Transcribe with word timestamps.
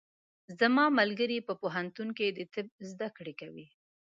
زما 0.59 0.85
ملګری 0.99 1.37
په 1.47 1.53
پوهنتون 1.61 2.07
کې 2.17 2.27
د 2.31 2.39
طب 2.53 2.67
زده 2.89 3.07
کړې 3.17 3.33
کوي. 3.41 3.65